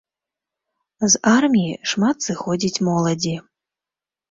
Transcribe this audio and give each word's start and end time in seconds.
З 1.03 1.09
арміі 1.37 1.77
шмат 1.93 2.17
сыходзіць 2.29 2.83
моладзі. 2.91 3.37